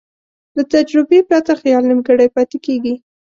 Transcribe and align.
له 0.55 0.63
تجربې 0.73 1.19
پرته 1.29 1.53
خیال 1.61 1.83
نیمګړی 1.89 2.27
پاتې 2.35 2.57
کېږي. 2.65 2.93